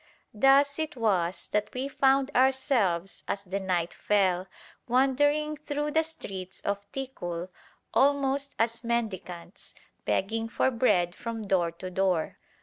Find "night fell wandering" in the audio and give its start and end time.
3.59-5.57